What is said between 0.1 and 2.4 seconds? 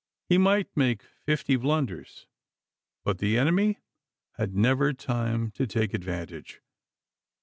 He might make fifty blunders,